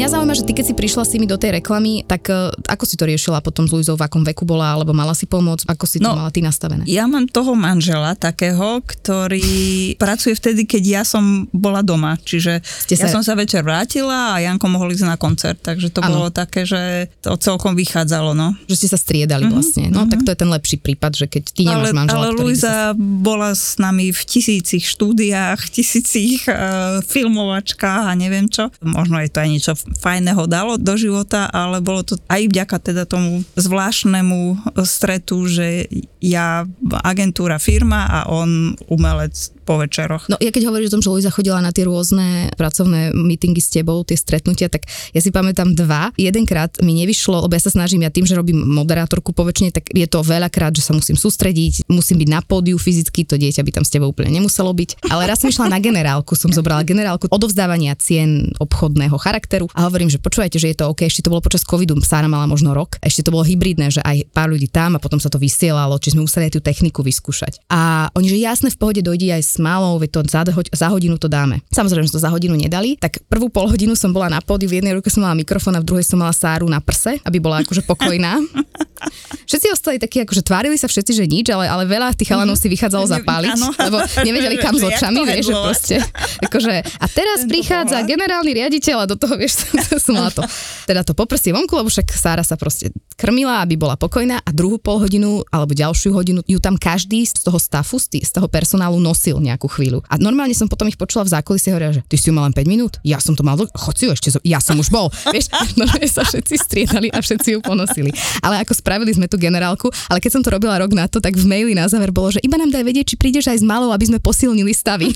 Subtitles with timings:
[0.00, 2.88] Mňa zaujíma, že ty keď si prišla s nimi do tej reklamy, tak uh, ako
[2.88, 5.84] si to riešila potom s Luizou, v akom veku bola, alebo mala si pomôcť, ako
[5.84, 6.88] si to No, mala ty nastavené?
[6.88, 9.44] Ja mám toho manžela takého, ktorý
[10.00, 12.16] pracuje vtedy, keď ja som bola doma.
[12.16, 15.60] Čiže Ste ja sa- som sa večer vrátila a Janko mohol ísť na koncert.
[15.60, 16.16] Takže to Áno.
[16.16, 18.32] bolo také, že to celkom vychádzalo.
[18.32, 18.56] No.
[18.72, 19.84] Že ste sa striedali Mhm, vlastne.
[19.92, 22.40] No tak to je ten lepší prípad, že keď ty nemáš ale manžela, ale by
[22.40, 22.40] sa...
[22.40, 28.72] Luisa bola s nami v tisícich štúdiách, tisícich uh, filmovačkách a neviem čo.
[28.80, 33.02] Možno je to aj niečo fajného dalo do života, ale bolo to aj vďaka teda
[33.08, 35.90] tomu zvláštnemu stretu, že
[36.22, 36.68] ja
[37.02, 39.34] agentúra firma a on umelec
[39.70, 40.26] po večeroch.
[40.26, 43.70] No ja keď hovoríš o tom, že Luisa chodila na tie rôzne pracovné meetingy s
[43.70, 46.10] tebou, tie stretnutia, tak ja si pamätám dva.
[46.18, 50.10] Jedenkrát mi nevyšlo, lebo ja sa snažím, ja tým, že robím moderátorku poväčšine, tak je
[50.10, 53.84] to veľakrát, že sa musím sústrediť, musím byť na pódiu fyzicky, to dieťa by tam
[53.86, 55.06] s tebou úplne nemuselo byť.
[55.06, 60.10] Ale raz som išla na generálku, som zobrala generálku odovzdávania cien obchodného charakteru a hovorím,
[60.10, 62.98] že počúvajte, že je to OK, ešte to bolo počas covidu, Sára mala možno rok,
[62.98, 66.10] ešte to bolo hybridné, že aj pár ľudí tam a potom sa to vysielalo, či
[66.16, 67.62] sme museli aj tú techniku vyskúšať.
[67.70, 70.42] A oni, že jasne v pohode dojde aj s malou, veď to za,
[70.72, 71.60] za hodinu to dáme.
[71.70, 74.80] Samozrejme, že to za hodinu nedali, tak prvú pol hodinu som bola na pódiu, v
[74.80, 77.62] jednej ruke som mala mikrofón a v druhej som mala Sáru na prse, aby bola
[77.62, 78.40] akože pokojná.
[79.48, 82.68] Všetci ostali takí, akože tvárili sa všetci, že nič, ale, ale veľa tých chalanov si
[82.68, 83.72] vychádzalo zapáliť, Áno.
[83.72, 85.96] lebo nevedeli kam s očami, vieš, že proste,
[86.44, 88.10] akože, a teraz Tento prichádza pohľad.
[88.12, 89.66] generálny riaditeľ a do toho, vieš,
[90.04, 90.44] som mala to,
[90.86, 94.76] teda to poprsie vonku, lebo však Sára sa proste krmila, aby bola pokojná a druhú
[94.76, 99.39] pol hodinu alebo ďalšiu hodinu ju tam každý z toho stafu, z toho personálu nosil
[99.42, 100.04] nejakú chvíľu.
[100.06, 102.48] A normálne som potom ich počula v zákulisí a hovorila, že ty si ju mal
[102.48, 104.92] len 5 minút, ja som to mal, choď si ju ešte, zo- ja som už
[104.92, 105.08] bol.
[105.34, 108.12] Vieš, normálne sa všetci striedali a všetci ju ponosili.
[108.44, 111.34] Ale ako spravili sme tú generálku, ale keď som to robila rok na to, tak
[111.34, 113.90] v maili na záver bolo, že iba nám daj vedieť, či prídeš aj s malou,
[113.90, 115.10] aby sme posilnili stavy.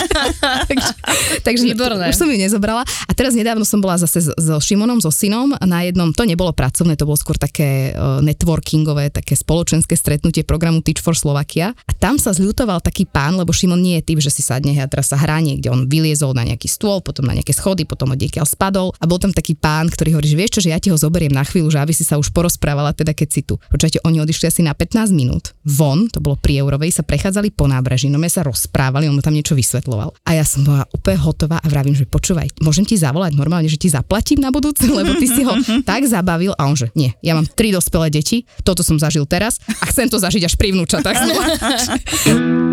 [0.70, 0.92] takže,
[1.46, 2.10] takže Výborné.
[2.10, 2.82] už som ju nezobrala.
[3.06, 6.98] A teraz nedávno som bola zase so, Šimonom, so synom na jednom, to nebolo pracovné,
[6.98, 11.72] to bolo skôr také uh, networkingové, také spoločenské stretnutie programu Teach for Slovakia.
[11.86, 14.88] A tam sa zľutoval taký pán, lebo Šimon nie je typ, že si sadne a
[14.88, 15.68] teraz sa hrá niekde.
[15.68, 18.96] On vyliezol na nejaký stôl, potom na nejaké schody, potom odniekiaľ spadol.
[18.96, 21.28] A bol tam taký pán, ktorý hovorí, že vieš čo, že ja ti ho zoberiem
[21.28, 23.60] na chvíľu, že aby si sa už porozprávala, teda keď si tu.
[23.68, 25.52] Počujete, oni odišli asi na 15 minút.
[25.68, 29.34] Von, to bolo pri Eurovej, sa prechádzali po nábreží, no sa rozprávali, on mu tam
[29.34, 30.14] niečo vysvetloval.
[30.22, 33.76] A ja som bola úplne hotová a vravím, že počúvaj, môžem ti zavolať normálne, že
[33.76, 36.54] ti zaplatím na budúce, lebo ty si ho tak zabavil.
[36.56, 40.06] A on že nie, ja mám tri dospelé deti, toto som zažil teraz a chcem
[40.06, 41.16] to zažiť až pri vnúčatách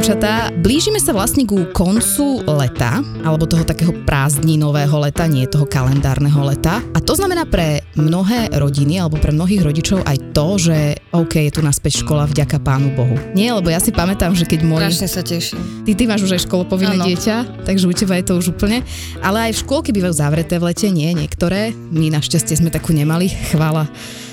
[0.00, 0.48] dievčatá.
[0.56, 6.80] Blížime sa vlastne ku koncu leta, alebo toho takého prázdninového leta, nie toho kalendárneho leta.
[6.96, 11.52] A to znamená pre mnohé rodiny, alebo pre mnohých rodičov aj to, že OK, je
[11.52, 13.12] tu naspäť škola vďaka Pánu Bohu.
[13.36, 14.88] Nie, lebo ja si pamätám, že keď môj...
[14.88, 15.60] Strašne sa teším.
[15.84, 17.04] Ty, ty máš už aj školopovinné Áno.
[17.04, 18.80] dieťa, takže u teba je to už úplne.
[19.20, 21.76] Ale aj v škôlky bývajú zavreté v lete, nie niektoré.
[21.92, 23.84] My našťastie sme takú nemali, chvála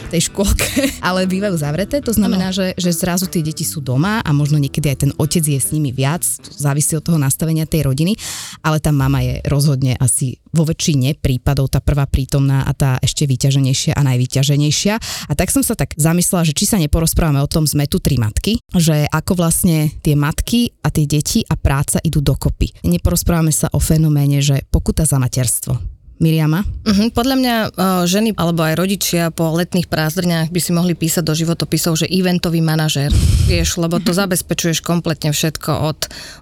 [0.07, 4.31] tej škôlke, ale bývajú zavreté, to znamená, že, že zrazu tie deti sú doma a
[4.31, 6.23] možno niekedy aj ten otec je s nimi viac,
[6.55, 8.15] závisí od toho nastavenia tej rodiny,
[8.63, 13.29] ale tá mama je rozhodne asi vo väčšine prípadov tá prvá prítomná a tá ešte
[13.29, 14.93] vyťaženejšia a najvyťaženejšia.
[15.29, 18.17] A tak som sa tak zamyslela, že či sa neporozprávame o tom, sme tu tri
[18.17, 22.81] matky, že ako vlastne tie matky a tie deti a práca idú dokopy.
[22.87, 25.96] Neporozprávame sa o fenoméne, že pokuta za materstvo.
[26.17, 26.65] Miriama?
[26.65, 27.09] Uh-huh.
[27.13, 31.33] Podľa mňa uh, ženy alebo aj rodičia po letných prázdrniach by si mohli písať do
[31.37, 33.13] životopisov, že eventový manažér,
[33.45, 35.99] vieš, lebo to zabezpečuješ kompletne všetko od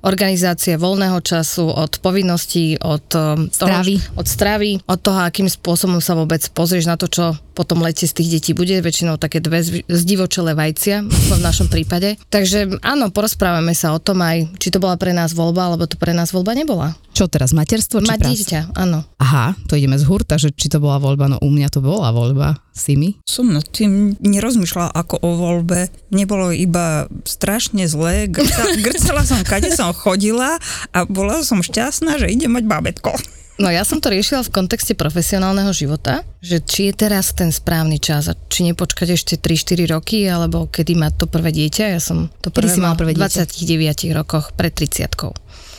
[0.07, 3.99] organizácie voľného času, od povinností, od um, Stravy.
[3.99, 7.79] Toho, od stravy, od toho, akým spôsobom sa vôbec pozrieš na to, čo po tom
[7.79, 12.19] lete z tých detí bude, väčšinou také dve zdivočelé vajcia, v našom prípade.
[12.27, 15.95] Takže áno, porozprávame sa o tom aj, či to bola pre nás voľba, alebo to
[15.95, 16.99] pre nás voľba nebola.
[17.15, 19.07] Čo teraz, materstvo či Mať dieťa, áno.
[19.23, 22.11] Aha, To ideme z hurta, že či to bola voľba, no u mňa to bola
[22.11, 22.59] voľba.
[22.75, 23.15] Simi?
[23.23, 25.87] Som nad tým nerozmýšľala ako o voľbe.
[26.11, 28.27] Nebolo iba strašne zlé.
[28.27, 30.59] Grcela, grcela som, kade som chodila
[30.91, 33.15] a bola som šťastná, že idem mať bábetko.
[33.55, 38.03] No ja som to riešila v kontexte profesionálneho života, že či je teraz ten správny
[38.03, 41.95] čas a či nepočkať ešte 3-4 roky, alebo kedy má to prvé dieťa.
[41.95, 43.47] Ja som to prvé si mala prvé v dieťa?
[43.47, 45.07] 29 roch, pred 30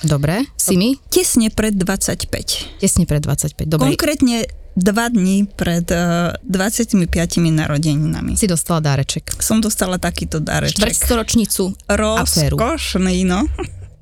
[0.05, 0.45] Dobre.
[0.61, 1.01] Simi?
[1.09, 2.81] Tesne pred 25.
[2.83, 3.65] Tesne pred 25.
[3.65, 3.93] Dobre.
[3.95, 4.45] Konkrétne
[4.77, 7.09] dva dní pred uh, 25
[7.49, 8.37] narodeninami.
[8.37, 9.41] Si dostala dáreček.
[9.41, 10.85] Som dostala takýto dareček.
[10.85, 11.89] Štvrťstoročnicu.
[11.89, 13.49] Rozkošný, no.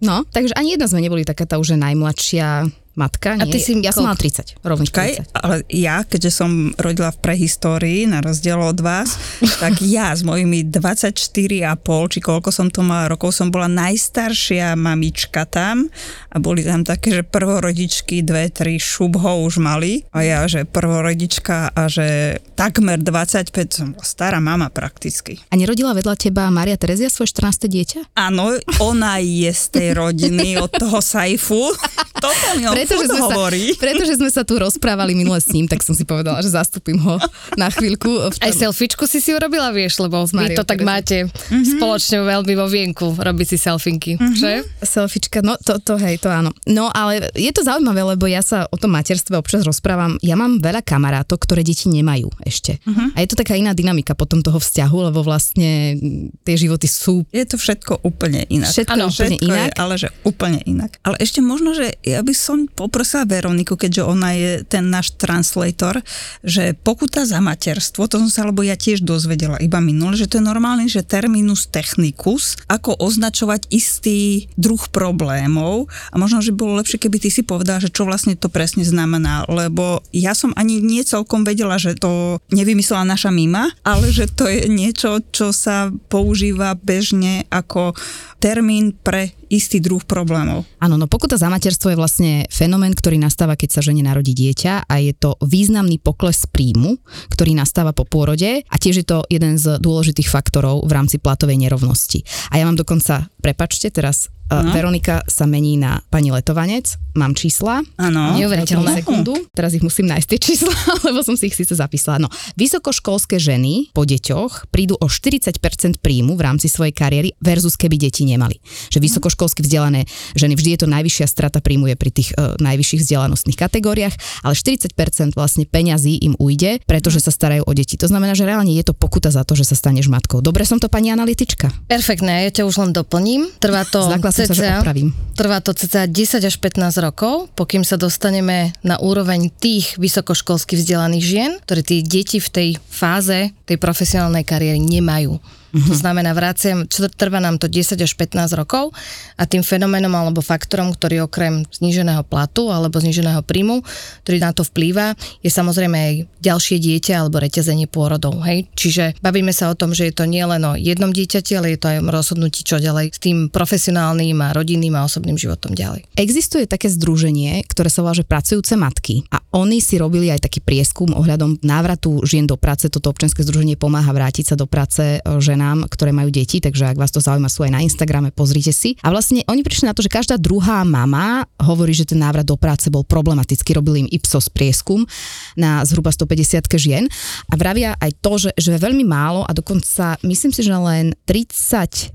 [0.03, 3.35] No, takže ani jedna sme neboli taká tá už najmladšia matka.
[3.39, 3.53] A Nie.
[3.55, 5.45] ty si ja som mala 30, rovných Kaj, 30.
[5.45, 9.19] ale ja, keďže som rodila v prehistórii, na rozdiel od vás,
[9.63, 15.47] tak ja s mojimi 24,5, či koľko som to mala rokov, som bola najstaršia mamička
[15.47, 15.91] tam
[16.31, 21.75] a boli tam také, že prvorodičky, dve, tri šubho už mali a ja, že prvorodička
[21.75, 25.43] a že takmer 25, som stará mama prakticky.
[25.51, 27.67] A nerodila vedľa teba Maria Terezia svoje 14.
[27.67, 28.01] dieťa?
[28.15, 31.75] Áno, ona je z tej rodiny, od toho Saifu.
[32.25, 33.37] Toto mi Pretože sme, sa,
[33.85, 37.17] pretože sme sa tu rozprávali minule s ním, tak som si povedala, že zastúpim ho
[37.57, 38.31] na chvíľku.
[38.31, 42.55] V Aj tom- selfiečku si si urobila, vieš, lebo vy to tak máte spoločne veľmi
[42.55, 44.63] vo vienku robiť si selfinky, že?
[44.85, 46.53] Selfiečka, no to, to hej, to áno.
[46.69, 50.21] No ale je to zaujímavé, lebo ja sa o tom materstve občas rozprávam.
[50.21, 52.79] Ja mám veľa kamarátov, ktoré deti nemajú ešte.
[52.85, 53.15] Uh-huh.
[53.17, 55.97] A je to taká iná dynamika potom toho vzťahu, lebo vlastne
[56.45, 58.71] tie životy sú Je to všetko úplne inak.
[58.71, 59.71] Všetko Áno, úplne všetko inak.
[59.71, 60.91] Je, ale že úplne inak.
[61.03, 66.03] Ale ešte možno, že ja by som poprosila Veroniku, keďže ona je ten náš translator,
[66.43, 70.43] že pokuta za materstvo, to som sa, lebo ja tiež dozvedela iba minule, že to
[70.43, 75.87] je normálne, že terminus technicus, ako označovať istý druh problémov.
[76.11, 79.47] A možno, že bolo lepšie, keby ty si povedala, že čo vlastne to presne znamená,
[79.47, 84.51] lebo ja som ani nie celkom vedela, že to nevymyslela naša mima, ale že to
[84.51, 87.95] je niečo, čo sa používa bežne ako
[88.43, 90.67] termín pre istý druh problémov.
[90.83, 94.91] Áno, no pokuta za materstvo je vlastne fenomén, ktorý nastáva, keď sa žene narodí dieťa
[94.91, 96.99] a je to významný pokles príjmu,
[97.31, 101.57] ktorý nastáva po pôrode a tiež je to jeden z dôležitých faktorov v rámci platovej
[101.57, 102.27] nerovnosti.
[102.51, 104.71] A ja mám dokonca, prepačte, teraz no.
[104.73, 107.81] Veronika sa mení na pani Letovanec, mám čísla.
[107.97, 108.35] Áno.
[108.37, 108.91] Neuveriteľné.
[108.91, 108.99] No.
[108.99, 109.33] sekundu.
[109.55, 110.75] Teraz ich musím nájsť tie čísla,
[111.07, 112.19] lebo som si ich síce zapísala.
[112.21, 115.57] No, vysokoškolské ženy po deťoch prídu o 40%
[116.03, 118.59] príjmu v rámci svojej kariéry versus keby deti nemali.
[118.91, 120.05] Že vysokoškolsky vzdelané
[120.35, 124.55] ženy, vždy je to najvyššia strata príjmu je pri tých uh, najvyšších vzdelanostných kategóriách, ale
[124.55, 127.95] 40% vlastne peňazí im ujde, pretože sa starajú o deti.
[127.97, 130.43] To znamená, že reálne je to pokuta za to, že sa staneš matkou.
[130.43, 131.71] Dobre som to pani analytička.
[131.87, 133.47] Perfektné, ja ťa už len doplním.
[133.63, 134.03] Trvá to
[134.35, 135.15] sa, že opravím.
[135.39, 141.25] Trvá to cca 10 až 15 rokov, pokým sa dostaneme na úroveň tých vysokoškolsky vzdelaných
[141.25, 145.39] žien, ktoré tie deti v tej fáze tej profesionálnej kariéry nemajú.
[145.75, 148.95] To znamená, vraciam, čo trvá nám to 10 až 15 rokov
[149.35, 153.83] a tým fenoménom alebo faktorom, ktorý okrem zníženého platu alebo zníženého príjmu,
[154.23, 158.39] ktorý na to vplýva, je samozrejme aj ďalšie dieťa alebo reťazenie pôrodov.
[158.47, 158.71] Hej?
[158.79, 161.91] Čiže bavíme sa o tom, že je to nielen o jednom dieťati, ale je to
[161.91, 166.07] aj o rozhodnutí, čo ďalej s tým profesionálnym a rodinným a osobným životom ďalej.
[166.15, 170.63] Existuje také združenie, ktoré sa volá, že pracujúce matky a oni si robili aj taký
[170.63, 172.87] prieskum ohľadom návratu žien do práce.
[172.87, 175.19] Toto občianske združenie pomáha vrátiť sa do práce e,
[175.65, 179.01] ženám, ktoré majú deti, takže ak vás to zaujíma, sú aj na Instagrame, pozrite si.
[179.01, 182.61] A vlastne oni prišli na to, že každá druhá mama hovorí, že ten návrat do
[182.61, 183.73] práce bol problematický.
[183.73, 185.09] Robili im Ipsos prieskum
[185.57, 187.09] na zhruba 150 žien
[187.49, 192.13] a vravia aj to, že, že veľmi málo a dokonca myslím si, že len 35%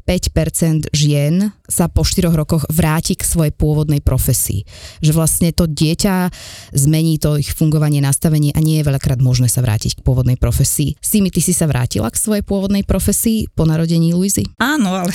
[0.94, 4.66] žien sa po 4 rokoch vráti k svojej pôvodnej profesii.
[5.02, 6.30] Že vlastne to dieťa
[6.76, 10.98] zmení to ich fungovanie, nastavenie a nie je veľakrát možné sa vrátiť k pôvodnej profesii.
[11.00, 14.44] Simi, ty si sa vrátila k svojej pôvodnej profesii po narodení Luizy?
[14.60, 15.14] Áno, ale,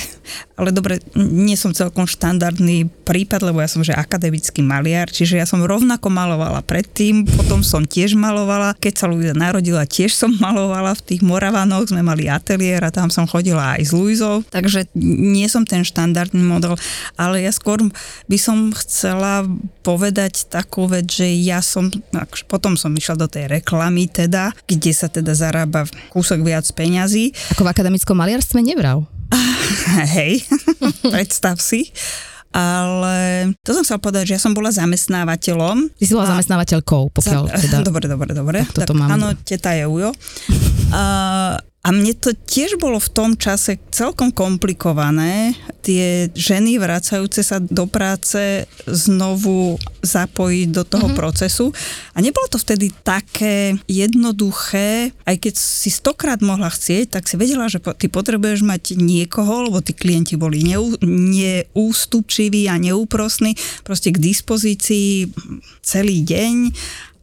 [0.57, 5.45] ale dobre, nie som celkom štandardný prípad, lebo ja som že akademický maliar, čiže ja
[5.45, 8.73] som rovnako malovala predtým, potom som tiež malovala.
[8.79, 13.13] Keď sa Luisa narodila, tiež som malovala v tých Moravanoch, sme mali ateliér a tam
[13.13, 16.79] som chodila aj s Luizou, takže nie som ten štandardný model,
[17.19, 17.77] ale ja skôr
[18.25, 19.45] by som chcela
[19.85, 21.91] povedať takú vec, že ja som,
[22.49, 27.67] potom som išla do tej reklamy teda, kde sa teda zarába kúsok viac peňazí Ako
[27.67, 29.03] v akademickom maliarstve nevral.
[30.15, 30.47] Hej,
[31.13, 31.91] predstav si.
[32.55, 35.91] Ale to som chcela povedať, že ja som bola zamestnávateľom.
[35.91, 37.77] Ty si bola A- zamestnávateľkou, pokiaľ Za- teda...
[37.91, 38.63] Dobre, dobre, dobre.
[38.63, 39.11] Tak toto mám.
[39.11, 40.15] Áno, teta je ujo.
[40.95, 41.03] A,
[41.85, 45.53] A mne to tiež bolo v tom čase celkom komplikované,
[45.85, 51.21] tie ženy vracajúce sa do práce znovu zapojiť do toho mm-hmm.
[51.21, 51.69] procesu.
[52.17, 57.69] A nebolo to vtedy také jednoduché, aj keď si stokrát mohla chcieť, tak si vedela,
[57.69, 63.53] že ty potrebuješ mať niekoho, lebo tí klienti boli neú, neústupčiví a neúprosní,
[63.85, 65.29] proste k dispozícii
[65.85, 66.73] celý deň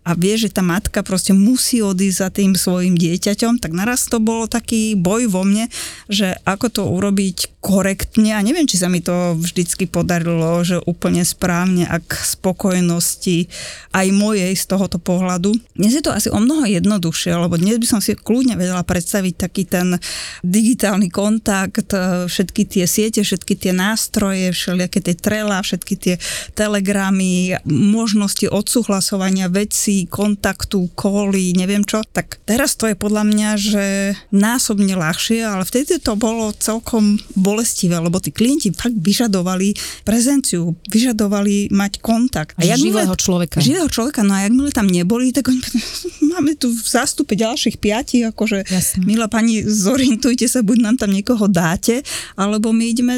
[0.03, 4.19] a vie, že tá matka proste musí odísť za tým svojim dieťaťom, tak naraz to
[4.19, 5.71] bolo taký boj vo mne,
[6.11, 11.23] že ako to urobiť korektne a neviem, či sa mi to vždycky podarilo, že úplne
[11.23, 13.47] správne a k spokojnosti
[13.95, 15.55] aj mojej z tohoto pohľadu.
[15.79, 19.35] Dnes je to asi o mnoho jednoduchšie, lebo dnes by som si kľudne vedela predstaviť
[19.39, 19.95] taký ten
[20.43, 21.95] digitálny kontakt,
[22.27, 26.15] všetky tie siete, všetky tie nástroje, všelijaké tie trela, všetky tie
[26.59, 33.51] telegramy, možnosti odsúhlasovania veci, vecí, kontaktu, kóly, neviem čo, tak teraz to je podľa mňa,
[33.61, 33.87] že
[34.33, 41.69] násobne ľahšie, ale vtedy to bolo celkom bolestivé, lebo tí klienti fakt vyžadovali prezenciu, vyžadovali
[41.73, 42.57] mať kontakt.
[42.57, 43.61] A živého človeka.
[43.61, 45.61] Živého človeka, no a jakmile tam neboli, tak oni,
[46.33, 49.05] máme tu v zástupe ďalších piatich, akože Jasne.
[49.05, 52.01] milá pani, zorientujte sa, buď nám tam niekoho dáte,
[52.39, 53.15] alebo my ideme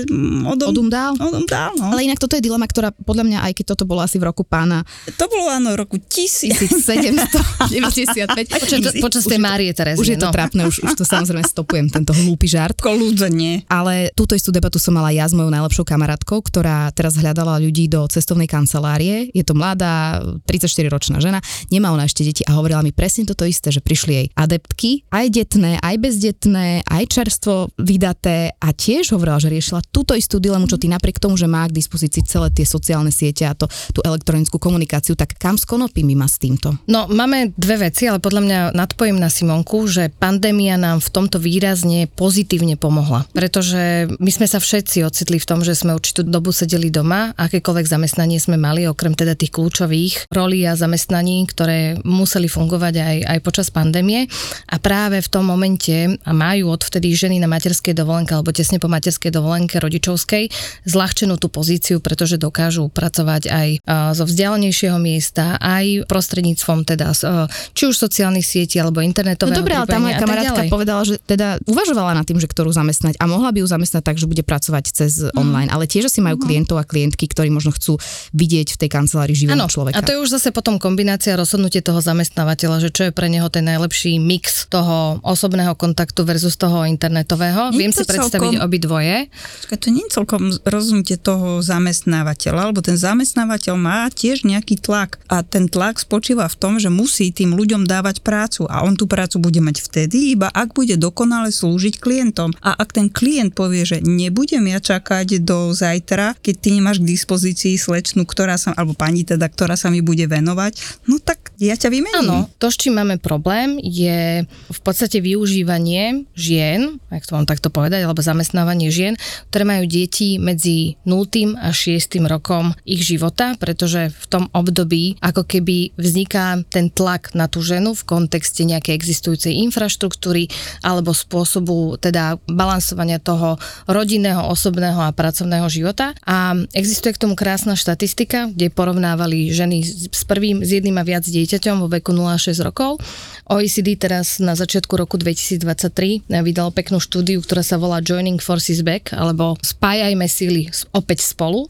[0.50, 1.14] odom, odum dál.
[1.23, 1.95] Odum dál no.
[1.95, 4.43] Ale inak toto je dilema, ktorá podľa mňa, aj keď toto bolo asi v roku
[4.43, 4.83] pána.
[5.21, 8.54] To bolo áno, v roku tisíc 1795.
[8.64, 10.00] Počas, počas tej Márie Terezie.
[10.00, 10.35] Už je to no.
[10.35, 12.80] trápne, už, už to samozrejme stopujem, tento hlúpy žart.
[12.80, 13.68] Kolúdzenie.
[13.68, 17.87] Ale túto istú debatu som mala ja s mojou najlepšou kamarátkou, ktorá teraz hľadala ľudí
[17.90, 19.28] do cestovnej kancelárie.
[19.37, 23.68] Je to mladá, 34-ročná žena, nemá ona ešte deti a hovorila mi presne toto isté,
[23.68, 29.52] že prišli jej adeptky, aj detné, aj bezdetné, aj čerstvo vydaté a tiež hovorila, že
[29.52, 33.12] riešila túto istú dilemu, čo ty napriek tomu, že má k dispozícii celé tie sociálne
[33.12, 36.53] siete a to, tú elektronickú komunikáciu, tak kam s konopím má s tým?
[36.54, 36.78] Týmto?
[36.87, 41.42] No, máme dve veci, ale podľa mňa nadpojím na Simonku, že pandémia nám v tomto
[41.42, 43.26] výrazne pozitívne pomohla.
[43.34, 47.87] Pretože my sme sa všetci ocitli v tom, že sme určitú dobu sedeli doma, akékoľvek
[47.90, 53.38] zamestnanie sme mali, okrem teda tých kľúčových rolí a zamestnaní, ktoré museli fungovať aj, aj
[53.42, 54.30] počas pandémie.
[54.70, 58.87] A práve v tom momente a majú odvtedy ženy na materskej dovolenke alebo tesne po
[58.87, 60.52] materskej dovolenke rodičovskej
[60.87, 63.68] zľahčenú tú pozíciu, pretože dokážu pracovať aj
[64.14, 69.60] zo vzdialenejšieho miesta, aj prostredníctvom prostredníctvom teda e, či už sociálnych sietí alebo internetového No
[69.64, 73.24] dobré, ale tá moja kamarátka povedala, že teda uvažovala nad tým, že ktorú zamestnať a
[73.24, 75.38] mohla by ju zamestnať tak, že bude pracovať cez mm.
[75.38, 76.44] online, ale tiež si majú mm.
[76.44, 77.96] klientov a klientky, ktorí možno chcú
[78.36, 79.96] vidieť v tej kancelárii živého ano, človeka.
[79.96, 83.48] A to je už zase potom kombinácia rozhodnutie toho zamestnávateľa, že čo je pre neho
[83.48, 87.72] ten najlepší mix toho osobného kontaktu versus toho internetového.
[87.72, 89.30] Nie Viem si predstaviť celkom, obidvoje.
[89.70, 95.46] To nie je celkom rozhodnutie toho zamestnávateľa, lebo ten zamestnávateľ má tiež nejaký tlak a
[95.46, 99.07] ten tlak spočíva spočíva v tom, že musí tým ľuďom dávať prácu a on tú
[99.07, 102.50] prácu bude mať vtedy, iba ak bude dokonale slúžiť klientom.
[102.59, 107.14] A ak ten klient povie, že nebudem ja čakať do zajtra, keď ty nemáš k
[107.14, 111.79] dispozícii slečnu, ktorá sa, alebo pani teda, ktorá sa mi bude venovať, no tak ja
[111.79, 112.26] ťa vymením.
[112.26, 117.71] Áno, to, s čím máme problém, je v podstate využívanie žien, ak to mám takto
[117.71, 119.14] povedať, alebo zamestnávanie žien,
[119.55, 121.31] ktoré majú deti medzi 0.
[121.62, 122.19] a 6.
[122.26, 127.61] rokom ich života, pretože v tom období ako keby vznik vzniká ten tlak na tú
[127.61, 130.49] ženu v kontexte nejakej existujúcej infraštruktúry
[130.81, 136.16] alebo spôsobu teda balansovania toho rodinného, osobného a pracovného života.
[136.25, 141.28] A existuje k tomu krásna štatistika, kde porovnávali ženy s prvým, s jedným a viac
[141.28, 143.04] dieťaťom vo veku 0-6 rokov.
[143.45, 149.12] OECD teraz na začiatku roku 2023 vydalo peknú štúdiu, ktorá sa volá Joining Forces Back,
[149.12, 151.69] alebo Spájajme síly opäť spolu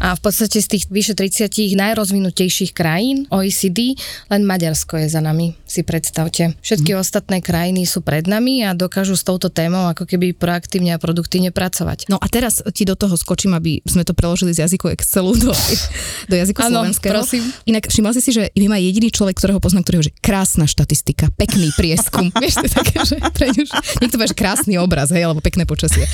[0.00, 3.94] a v podstate z tých vyše 30 najrozvinutejších krajín OECD
[4.32, 6.56] len Maďarsko je za nami, si predstavte.
[6.64, 6.98] Všetky mm.
[6.98, 11.52] ostatné krajiny sú pred nami a dokážu s touto témou ako keby proaktívne a produktívne
[11.52, 12.08] pracovať.
[12.08, 15.52] No a teraz ti do toho skočím, aby sme to preložili z jazyku Excelu do,
[16.30, 17.12] do jazyku ano, slovenského.
[17.12, 17.44] prosím.
[17.68, 21.28] Inak všimla si si, že vy má jediný človek, ktorého poznám, ktorý hovorí, krásna štatistika,
[21.36, 22.32] pekný prieskum.
[22.42, 23.16] Vieš, to je také, že
[23.60, 26.06] už, niekto povie, že krásny obraz, hej, alebo pekné počasie.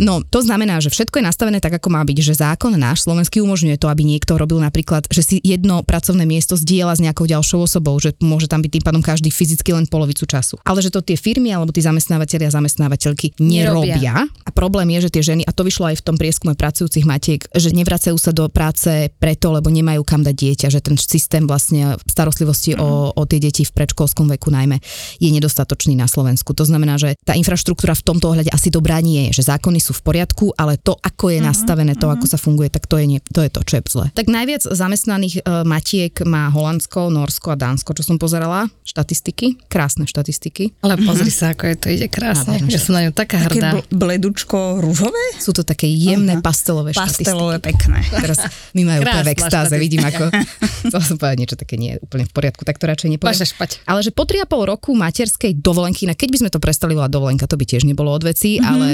[0.00, 3.33] No, to znamená, že všetko je nastavené tak, ako má byť, že zákon náš slovenský
[3.34, 7.26] teoreticky umožňuje to, aby niekto robil napríklad, že si jedno pracovné miesto zdieľa s nejakou
[7.26, 10.62] ďalšou osobou, že môže tam byť tým pádom každý fyzicky len polovicu času.
[10.62, 13.98] Ale že to tie firmy alebo tí zamestnávateľi a zamestnávateľky nerobia.
[13.98, 14.14] nerobia.
[14.46, 17.42] A problém je, že tie ženy, a to vyšlo aj v tom prieskume pracujúcich matiek,
[17.50, 21.98] že nevracajú sa do práce preto, lebo nemajú kam dať dieťa, že ten systém vlastne
[22.06, 22.86] starostlivosti mm-hmm.
[22.86, 23.18] o, mhm.
[23.18, 24.78] o tie deti v predškolskom veku najmä
[25.18, 26.54] je nedostatočný na Slovensku.
[26.54, 29.96] To znamená, že tá infraštruktúra v tomto ohľade asi dobrá nie je, že zákony sú
[29.96, 31.48] v poriadku, ale to, ako je mm-hmm.
[31.50, 32.32] nastavené, to, ako mhm.
[32.32, 34.06] sa funguje, tak to je nie, to je to, čo je zle.
[34.10, 40.04] Tak najviac zamestnaných e, matiek má Holandsko, Norsko a Dánsko, čo som pozerala, štatistiky, krásne
[40.04, 40.76] štatistiky.
[40.80, 42.56] Ale pozri sa, ako je to ide krásne.
[42.56, 43.70] Áno, Ja som na ňu taká Také hrdá.
[43.72, 45.18] bl- bledučko rúžové?
[45.36, 47.26] Sú to také jemné pastelové štatistiky.
[47.26, 47.98] Pastelové, pekné.
[48.08, 48.38] Teraz
[48.70, 50.24] my majú úplne v extáze, vidím ako...
[50.84, 53.32] Chcela som povedať niečo také nie úplne v poriadku, tak to radšej nepoviem.
[53.32, 53.80] Môžeš pať.
[53.82, 57.44] Ale že po 3,5 roku materskej dovolenky, na keď by sme to prestali volať dovolenka,
[57.44, 58.88] to by tiež nebolo od veci, Mhm, ale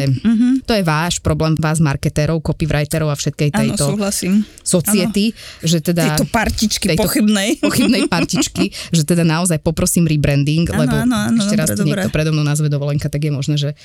[0.63, 3.85] to je váš problém, vás marketérov, copywriterov a všetkej Áno, tejto
[4.23, 4.45] súhlasím.
[4.61, 6.15] society, že teda...
[6.15, 7.59] Tejto partičky tejto pochybnej.
[7.59, 8.65] pochybnej partičky,
[8.97, 12.15] že teda naozaj poprosím rebranding, Áno, lebo áno, áno, ešte raz dobre, tu niekto dobre.
[12.15, 13.71] predo mnou nazve dovolenka, tak je možné, že...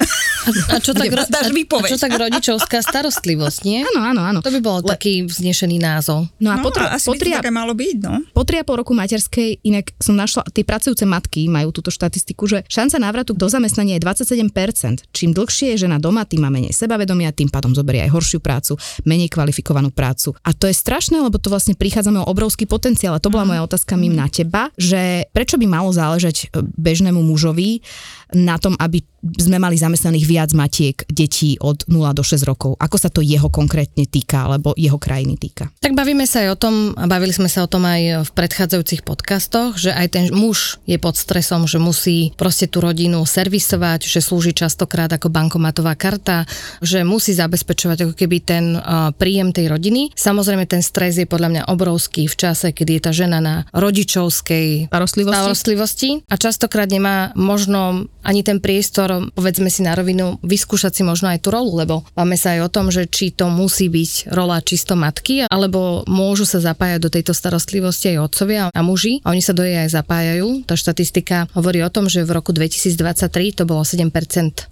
[0.67, 3.81] A čo tak, ro- a, a čo tak rodičovská starostlivosť, nie?
[3.83, 4.39] Áno, áno, áno.
[4.39, 6.29] To by bol Le- taký vznešený názov.
[6.37, 8.21] No a No, po, tro- asi po, by to také malo byť, no.
[8.29, 12.97] po 3,5 roku materskej, inak som našla, tie pracujúce matky majú túto štatistiku, že šanca
[12.97, 15.09] návratu do zamestnania je 27%.
[15.11, 18.73] Čím dlhšie je žena doma, tým má menej sebavedomia, tým pádom zoberie aj horšiu prácu,
[19.03, 20.25] menej kvalifikovanú prácu.
[20.41, 23.13] A to je strašné, lebo to vlastne prichádzame o obrovský potenciál.
[23.13, 27.22] A to bola moja otázka mým na teba, že prečo by malo záležať e, bežnému
[27.22, 27.86] mužovi
[28.34, 32.77] na tom, aby sme mali zamestnaných viac matiek detí od 0 do 6 rokov.
[32.77, 35.74] Ako sa to jeho konkrétne týka, alebo jeho krajiny týka?
[35.82, 39.01] Tak bavíme sa aj o tom, a bavili sme sa o tom aj v predchádzajúcich
[39.01, 44.22] podcastoch, že aj ten muž je pod stresom, že musí proste tú rodinu servisovať, že
[44.22, 46.46] slúži častokrát ako bankomatová karta,
[46.86, 48.77] že musí zabezpečovať ako keby ten
[49.17, 50.13] príjem tej rodiny.
[50.13, 54.91] Samozrejme ten stres je podľa mňa obrovský v čase, kedy je tá žena na rodičovskej
[54.91, 55.39] Starostlivosti?
[55.39, 61.31] starostlivosti a častokrát nemá možno ani ten priestor, povedzme si na rovinu, vyskúšať si možno
[61.31, 64.60] aj tú rolu, lebo máme sa aj o tom, že či to musí byť rola
[64.62, 69.22] čisto matky, alebo môžu sa zapájať do tejto starostlivosti aj otcovia a muži.
[69.24, 70.65] A oni sa do jej aj zapájajú.
[70.65, 74.10] Tá štatistika hovorí o tom, že v roku 2023 to bolo 7%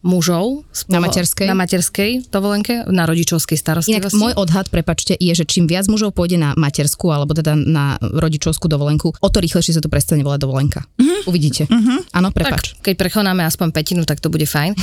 [0.01, 1.47] mužov Na materskej?
[1.47, 4.17] na materskej dovolenke, na rodičovskej Inak starostlivosti.
[4.17, 8.65] môj odhad, prepačte, je, že čím viac mužov pôjde na materskú alebo teda na rodičovskú
[8.67, 10.79] dovolenku, o to rýchlejšie sa to prestane volať dovolenka.
[10.97, 11.21] Mm-hmm.
[11.29, 11.63] Uvidíte.
[11.69, 11.99] Mm-hmm.
[12.17, 12.75] Áno, prepač.
[12.75, 14.73] Tak, keď prechonáme aspoň petinu, tak to bude fajn.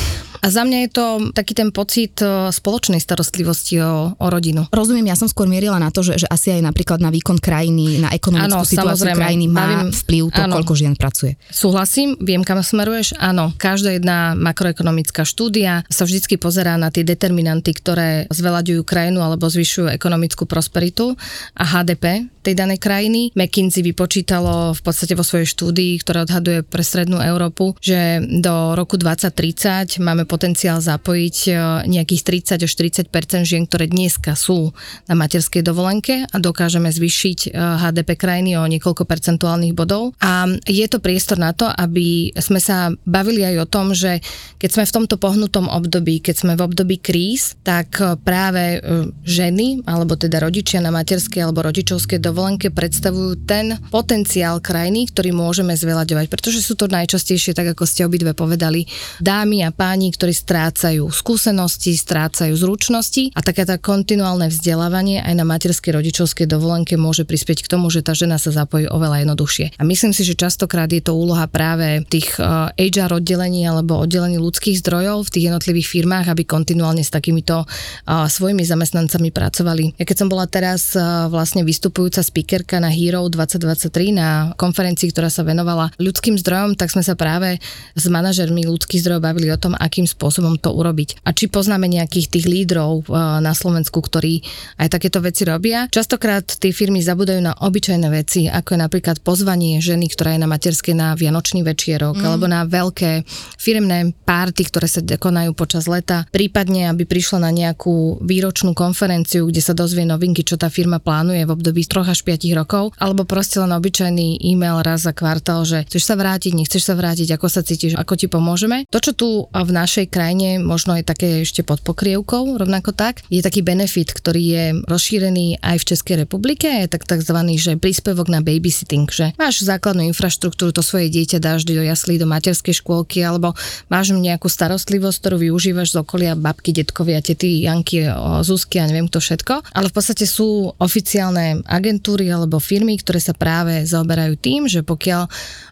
[0.40, 1.04] A za mňa je to
[1.36, 4.64] taký ten pocit e, spoločnej starostlivosti o, o rodinu.
[4.72, 8.00] Rozumiem, ja som skôr mierila na to, že, že asi aj napríklad na výkon krajiny,
[8.00, 9.20] na ekonomickú Áno, situáciu samozrejme.
[9.20, 10.54] krajiny má Bavím- vplyv to, áno.
[10.56, 11.36] koľko žien pracuje.
[11.52, 13.20] Súhlasím, viem, kam smeruješ.
[13.20, 19.44] Áno, každá jedna makroekonomická štúdia sa vždycky pozerá na tie determinanty, ktoré zveľaďujú krajinu alebo
[19.44, 21.20] zvyšujú ekonomickú prosperitu
[21.52, 23.30] a HDP tej danej krajiny.
[23.36, 28.96] McKinsey vypočítalo v podstate vo svojej štúdii, ktorá odhaduje pre strednú Európu, že do roku
[28.96, 31.50] 2030 máme potenciál zapojiť e,
[31.88, 32.22] nejakých
[32.56, 32.70] 30 až
[33.12, 34.72] 40% žien, ktoré dneska sú
[35.04, 40.16] na materskej dovolenke a dokážeme zvýšiť e, HDP krajiny o niekoľko percentuálnych bodov.
[40.24, 44.24] A je to priestor na to, aby sme sa bavili aj o tom, že
[44.56, 48.82] keď sme v tomto pohnutom období, keď sme v období kríz, tak e, práve
[49.24, 52.29] ženy, alebo teda rodičia na materskej alebo rodičovskej dovolenke
[52.70, 58.32] predstavujú ten potenciál krajiny, ktorý môžeme zveľaďovať, pretože sú to najčastejšie, tak ako ste obidve
[58.32, 58.86] povedali,
[59.18, 65.44] dámy a páni, ktorí strácajú skúsenosti, strácajú zručnosti a také tá kontinuálne vzdelávanie aj na
[65.46, 69.78] materskej rodičovskej dovolenke môže prispieť k tomu, že tá žena sa zapojí oveľa jednoduchšie.
[69.78, 72.36] A myslím si, že častokrát je to úloha práve tých
[72.76, 78.26] HR oddelení alebo oddelení ľudských zdrojov v tých jednotlivých firmách, aby kontinuálne s takýmito uh,
[78.26, 80.00] svojimi zamestnancami pracovali.
[80.00, 85.28] Ja keď som bola teraz uh, vlastne vystupujúca speakerka na Hero 2023 na konferencii, ktorá
[85.28, 87.60] sa venovala ľudským zdrojom, tak sme sa práve
[87.96, 91.24] s manažermi ľudských zdrojov bavili o tom, akým spôsobom to urobiť.
[91.24, 94.44] A či poznáme nejakých tých lídrov uh, na Slovensku, ktorí
[94.80, 95.88] aj takéto veci robia.
[95.88, 100.48] Častokrát tie firmy zabudajú na obyčajné veci, ako je napríklad pozvanie ženy, ktorá je na
[100.50, 102.24] materskej na Vianočný večierok, mm.
[102.26, 103.24] alebo na veľké
[103.56, 109.62] firemné párty, ktoré sa konajú počas leta, prípadne aby prišla na nejakú výročnú konferenciu, kde
[109.62, 113.62] sa dozvie novinky, čo tá firma plánuje v období 3 až 5 rokov, alebo proste
[113.62, 117.62] len obyčajný e-mail raz za kvartál, že chceš sa vrátiť, nechceš sa vrátiť, ako sa
[117.62, 118.82] cítiš, ako ti pomôžeme.
[118.90, 123.38] To, čo tu v našej krajine možno je také ešte pod pokrievkou, rovnako tak, je
[123.38, 128.42] taký benefit, ktorý je rozšírený aj v Českej republike, je tak takzvaný, že príspevok na
[128.42, 133.54] babysitting, že máš základnú infraštruktúru, to svoje dieťa dáš do jaslí, do materskej škôlky, alebo
[133.86, 138.08] máš nejakú starostlivosť, ktorú využívaš z okolia babky, detkovia, tety, Janky,
[138.40, 139.76] Zuzky a neviem to všetko.
[139.76, 141.99] Ale v podstate sú oficiálne agentúry
[142.30, 145.28] alebo firmy, ktoré sa práve zaoberajú tým, že pokiaľ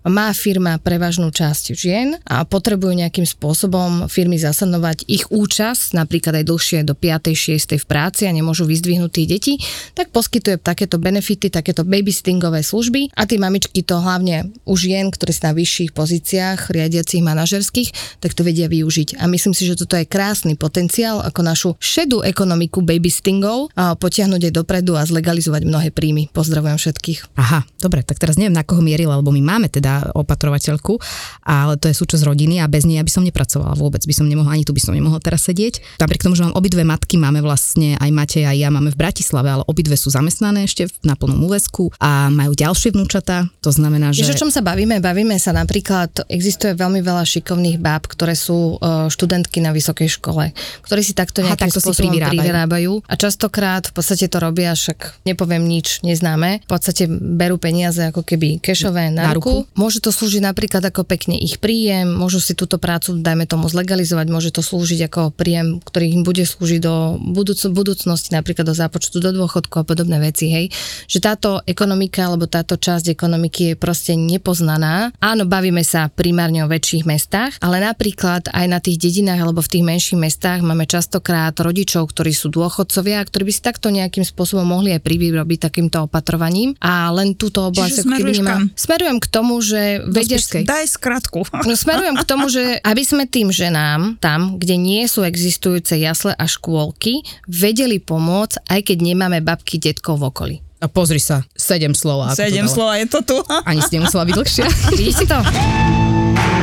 [0.09, 6.45] má firma prevažnú časť žien a potrebujú nejakým spôsobom firmy zasanovať ich účasť, napríklad aj
[6.49, 7.33] dlhšie do 5.
[7.37, 7.79] 6.
[7.79, 9.55] v práci a nemôžu vyzdvihnúť tých detí,
[9.95, 15.31] tak poskytuje takéto benefity, takéto babysittingové služby a tí mamičky to hlavne už jen, ktoré
[15.31, 19.23] sú na vyšších pozíciách, riadiacich, manažerských, tak to vedia využiť.
[19.23, 24.53] A myslím si, že toto je krásny potenciál, ako našu šedú ekonomiku babysittingov potiahnuť aj
[24.59, 26.18] dopredu a zlegalizovať mnohé príjmy.
[26.27, 27.39] Pozdravujem všetkých.
[27.39, 30.99] Aha, dobre, tak teraz neviem, na koho mierila, lebo my máme teda opatrovateľku,
[31.47, 34.59] ale to je súčasť rodiny a bez nej by som nepracovala vôbec, by som nemohla,
[34.59, 36.03] ani tu by som nemohla teraz sedieť.
[36.03, 39.47] Napriek tomu, že mám obidve matky, máme vlastne aj Matej a ja máme v Bratislave,
[39.53, 44.25] ale obidve sú zamestnané ešte na plnom úvesku a majú ďalšie vnúčata, to znamená, že...
[44.25, 44.99] Vieš, o čom sa bavíme?
[45.05, 50.57] Bavíme sa napríklad, existuje veľmi veľa šikovných báb, ktoré sú uh, študentky na vysokej škole,
[50.83, 52.39] ktorí si takto nejakým Aha, takto spôsobom si privyrábajú.
[52.41, 58.01] privyrábajú a častokrát v podstate to robia, však nepoviem nič neznáme, v podstate berú peniaze
[58.09, 59.65] ako keby kešové na, Na ruku.
[59.65, 59.77] ruku.
[59.77, 64.27] Môže to slúžiť napríklad ako pekne ich príjem, môžu si túto prácu, dajme tomu, zlegalizovať,
[64.33, 69.21] môže to slúžiť ako príjem, ktorý im bude slúžiť do budúc- budúcnosti, napríklad do zápočtu
[69.21, 70.67] do dôchodku a podobné veci, hej.
[71.05, 75.13] Že táto ekonomika alebo táto časť ekonomiky je proste nepoznaná.
[75.21, 79.73] Áno, bavíme sa primárne o väčších mestách, ale napríklad aj na tých dedinách alebo v
[79.77, 84.23] tých menších mestách máme častokrát rodičov, ktorí sú dôchodcovia a ktorí by si takto nejakým
[84.23, 86.79] spôsobom mohli aj privyrobiť takýmto opatrovaním.
[86.79, 88.55] A len túto oblasť Čiže ako keby nemá...
[88.79, 90.63] Smerujem k tomu, že Spišskej.
[90.69, 91.41] Daj skratku.
[91.69, 96.33] No smerujem k tomu, že aby sme tým ženám tam, kde nie sú existujúce jasle
[96.33, 100.57] a škôlky, vedeli pomôcť, aj keď nemáme babky, detkov v okolí.
[100.79, 102.23] A pozri sa, sedem slov.
[102.31, 103.37] ako to Sedem slova je to tu.
[103.67, 104.67] Ani si nemusela byť dlhšia.
[104.95, 105.39] Vidíte to?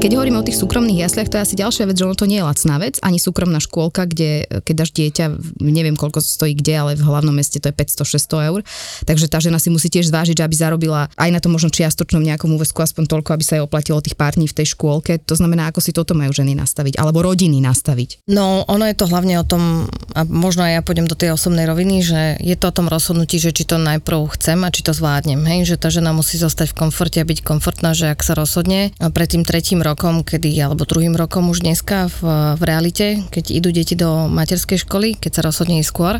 [0.00, 2.40] Keď hovoríme o tých súkromných jasliach, to je asi ďalšia vec, že ono to nie
[2.40, 5.24] je lacná vec, ani súkromná škôlka, kde keď dáš dieťa,
[5.60, 8.64] neviem koľko stojí kde, ale v hlavnom meste to je 500-600 eur.
[9.04, 12.48] Takže tá žena si musí tiež zvážiť, aby zarobila aj na to možno čiastočnom nejakom
[12.48, 15.20] úvesku aspoň toľko, aby sa jej oplatilo tých pár dní v tej škôlke.
[15.20, 18.24] To znamená, ako si toto majú ženy nastaviť, alebo rodiny nastaviť.
[18.24, 19.84] No, ono je to hlavne o tom,
[20.16, 23.36] a možno aj ja pôjdem do tej osobnej roviny, že je to o tom rozhodnutí,
[23.36, 25.44] že či to najprv chcem a či to zvládnem.
[25.44, 25.68] Hej?
[25.68, 29.28] Že tá žena musí zostať v komforte a byť komfortná, že ak sa rozhodne pred
[29.28, 32.20] tým tretím rokom, kedy, alebo druhým rokom už dneska v,
[32.58, 36.14] v realite, keď idú deti do materskej školy, keď sa rozhodne ísť skôr,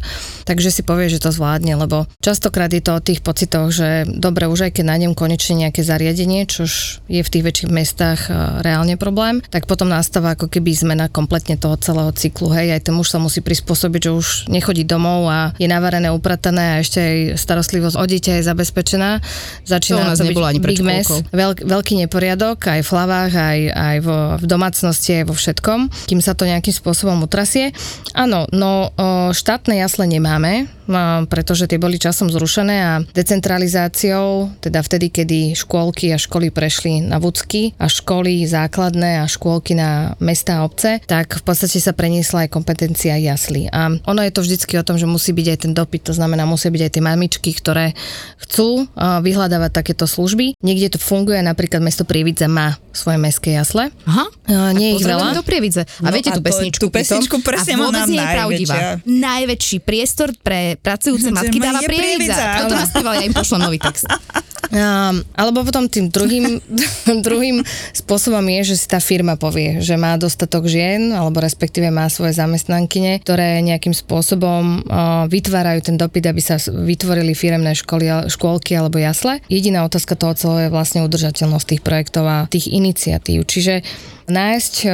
[0.46, 4.46] takže si povie, že to zvládne, lebo častokrát je to o tých pocitoch, že dobre,
[4.46, 8.94] už aj keď nájdem konečne nejaké zariadenie, čož je v tých väčších mestách e, reálne
[8.94, 12.50] problém, tak potom nastáva ako keby zmena kompletne toho celého cyklu.
[12.54, 16.78] Hej, aj ten muž sa musí prispôsobiť, že už nechodí domov a je navarené, upratané
[16.78, 19.10] a ešte aj starostlivosť o dieťa je zabezpečená.
[19.66, 23.32] Začína To u nás to byť ani big mess, veľk, veľký neporiadok aj v hlavách,
[23.32, 27.76] aj, aj vo, v domácnosti, aj vo všetkom, kým sa to nejakým spôsobom utrasie.
[28.16, 28.94] Áno, no
[29.36, 30.72] štátne jasle nemáme,
[31.28, 37.20] pretože tie boli časom zrušené a decentralizáciou, teda vtedy, kedy škôlky a školy prešli na
[37.22, 42.46] vúcky a školy základné a škôlky na mesta a obce, tak v podstate sa preniesla
[42.46, 43.70] aj kompetencia jasly.
[43.70, 46.46] A ono je to vždycky o tom, že musí byť aj ten dopyt, to znamená,
[46.46, 47.94] musia byť aj tie mamičky, ktoré
[48.42, 50.58] chcú vyhľadávať takéto služby.
[50.58, 53.94] Niekde to funguje, napríklad mesto Prievidza má svoje mestské jasle.
[54.04, 54.26] Aha.
[54.46, 55.32] A, nie je ich veľa.
[55.32, 55.86] do Prievidze.
[56.02, 56.82] A No viete a tú pesničku?
[56.82, 57.46] tú pesničku pritom?
[57.46, 58.76] presne a vôbec nie je pravdivá.
[59.02, 62.34] Najväčší priestor pre pracujúce matky dáva Prievidza.
[62.34, 64.04] Prievidza, Toto naspieval, ja im pošlem nový text.
[64.70, 66.62] Um, alebo potom tým druhým,
[67.26, 67.58] druhým
[67.90, 72.38] spôsobom je, že si tá firma povie, že má dostatok žien, alebo respektíve má svoje
[72.38, 79.02] zamestnankyne, ktoré nejakým spôsobom uh, vytvárajú ten dopyt, aby sa vytvorili firemné školy, škôlky alebo
[79.02, 79.42] jasle.
[79.50, 83.42] Jediná otázka toho celého je vlastne udržateľnosť tých projektov a tých iniciatív.
[83.50, 83.82] Čiže
[84.30, 84.90] nájsť um,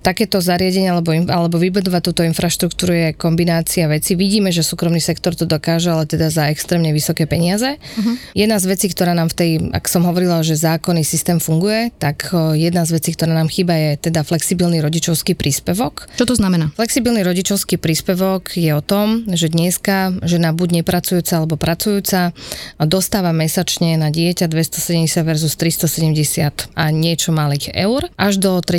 [0.00, 4.16] takéto zariadenie alebo, alebo vybudovať túto infraštruktúru je kombinácia vecí.
[4.16, 7.76] Vidíme, že súkromný sektor to dokáže, ale teda za extrémne vysoké peniaze.
[7.76, 8.14] Uh-huh.
[8.32, 12.32] Jedna z vecí, ktorá nám v tej, ak som hovorila, že zákonný systém funguje, tak
[12.32, 16.08] o, jedna z vecí, ktorá nám chýba je teda flexibilný rodičovský príspevok.
[16.16, 16.72] Čo to znamená?
[16.74, 22.32] Flexibilný rodičovský príspevok je o tom, že dneska žena buď nepracujúca alebo pracujúca
[22.80, 28.77] dostáva mesačne na dieťa 270 versus 370 a niečo malých eur až do 3.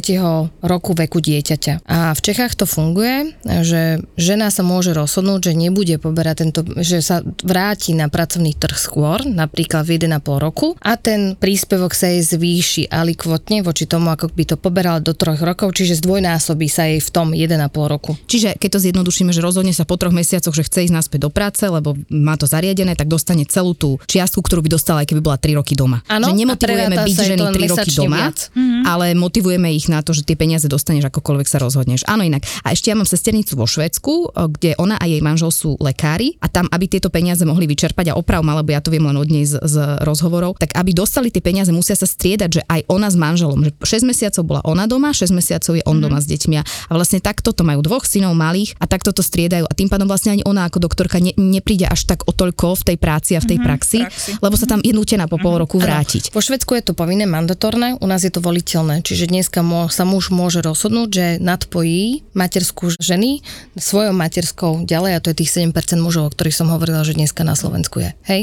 [0.63, 1.85] roku veku dieťaťa.
[1.85, 7.03] A v Čechách to funguje, že žena sa môže rozhodnúť, že nebude poberať tento, že
[7.03, 12.23] sa vráti na pracovný trh skôr, napríklad v 1,5 roku a ten príspevok sa jej
[12.23, 16.99] zvýši alikvotne voči tomu, ako by to poberala do troch rokov, čiže zdvojnásobí sa jej
[16.99, 17.55] v tom 1,5
[17.87, 18.15] roku.
[18.27, 21.31] Čiže keď to zjednodušíme, že rozhodne sa po troch mesiacoch, že chce ísť naspäť do
[21.31, 25.21] práce, lebo má to zariadené, tak dostane celú tú čiastku, ktorú by dostala, aj keby
[25.23, 26.03] bola 3 roky doma.
[26.11, 28.39] Áno, že a nemotivujeme byť ženy to len 3 roky doma, viac.
[28.83, 32.03] ale motivujeme ich ich na to, že tie peniaze dostaneš akokoľvek sa rozhodneš.
[32.11, 32.43] Áno, inak.
[32.67, 36.51] A ešte ja mám sesternicu vo Švedsku, kde ona a jej manžel sú lekári a
[36.51, 39.47] tam, aby tieto peniaze mohli vyčerpať a oprav, alebo ja to viem len od nej
[39.47, 43.15] z, z rozhovorov, tak aby dostali tie peniaze, musia sa striedať, že aj ona s
[43.15, 46.03] manželom, že 6 mesiacov bola ona doma, 6 mesiacov je on mm.
[46.03, 49.69] doma s deťmi a vlastne takto to majú dvoch synov malých a takto to striedajú
[49.69, 52.83] a tým pádom vlastne ani ona ako doktorka ne, nepríde až tak o toľko v
[52.93, 55.55] tej práci a v tej mm-hmm, praxi, praxi, lebo sa tam je nutená po pol
[55.55, 55.61] mhm.
[55.61, 56.33] roku vrátiť.
[56.33, 59.61] Po Švedsku je to povinné, mandatórne, u nás je to voliteľné, čiže dneska
[59.91, 63.45] sa muž môže rozhodnúť, že nadpojí materskú ženy
[63.77, 67.45] svojou materskou ďalej a to je tých 7% mužov, o ktorých som hovorila, že dneska
[67.45, 68.11] na Slovensku je.
[68.25, 68.41] Hej?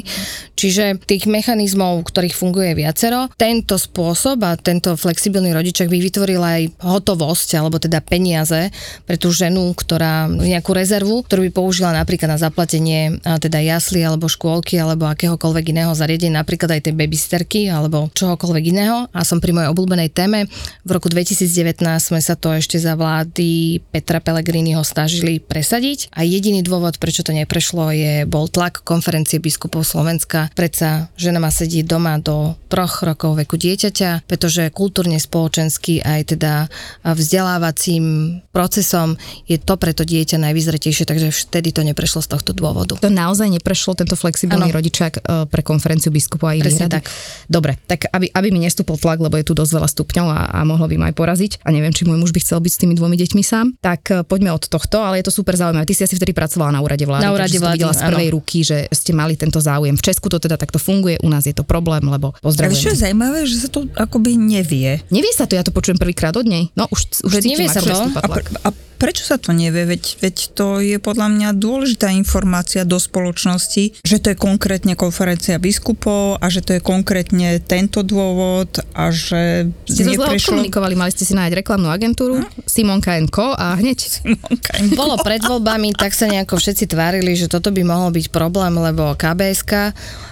[0.54, 6.62] Čiže tých mechanizmov, ktorých funguje viacero, tento spôsob a tento flexibilný rodičak by vytvoril aj
[6.84, 8.70] hotovosť, alebo teda peniaze
[9.04, 14.30] pre tú ženu, ktorá nejakú rezervu, ktorú by použila napríklad na zaplatenie teda jasly alebo
[14.30, 19.08] škôlky alebo akéhokoľvek iného zariadenia, napríklad aj tej babysterky alebo čohokoľvek iného.
[19.10, 20.50] A som pri mojej obľúbenej téme.
[20.84, 26.60] V roku 2019 sme sa to ešte za vlády Petra Pellegriniho snažili presadiť a jediný
[26.60, 30.52] dôvod, prečo to neprešlo, je bol tlak konferencie biskupov Slovenska.
[30.52, 36.68] Predsa žena má sedieť doma do troch rokov veku dieťaťa, pretože kultúrne, spoločensky aj teda
[37.00, 39.16] vzdelávacím procesom
[39.48, 43.00] je to pre to dieťa najvyzretejšie, takže vtedy to neprešlo z tohto dôvodu.
[43.00, 44.76] To naozaj neprešlo tento flexibilný ano.
[44.76, 47.08] rodičák e, pre konferenciu biskupov a ich tak.
[47.48, 50.60] Dobre, tak aby, aby mi nestúpol tlak, lebo je tu dosť veľa stupňov a, a
[50.68, 52.94] mohlo by ma aj poraziť a neviem, či môj muž by chcel byť s tými
[52.98, 55.86] dvomi deťmi sám, tak e, poďme od tohto, ale je to super zaujímavé.
[55.86, 58.36] Ty si asi vtedy pracovala na úrade vlády, na úrade vlády, videla z prvej áno.
[58.36, 59.94] ruky, že ste mali tento záujem.
[59.94, 62.82] V Česku to teda takto funguje, u nás je to problém, lebo pozdravujem.
[62.82, 65.00] čo je zaujímavé, že sa to akoby nevie.
[65.08, 66.68] Nevie sa to, ja to počujem prvýkrát od nej.
[66.74, 67.94] No už, už nevie sa to.
[67.94, 69.84] A, pr- a Prečo sa to nevie?
[69.84, 75.60] Veď, veď to je podľa mňa dôležitá informácia do spoločnosti, že to je konkrétne konferencia
[75.60, 80.56] biskupov a že to je konkrétne tento dôvod a že ste neprešlo...
[80.56, 82.66] komunikovali, mali ste si nájsť reklamnú agentúru, hm?
[82.66, 83.98] Simonka Co a hneď.
[84.00, 88.74] Simonka Bolo pred voľbami, tak sa nejako všetci tvárili, že toto by mohol byť problém,
[88.74, 89.72] lebo KBSK...